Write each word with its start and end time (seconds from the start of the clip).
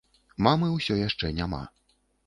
Мамы 0.47 0.71
ўсё 0.77 0.99
яшчэ 1.07 1.33
няма. 1.43 1.65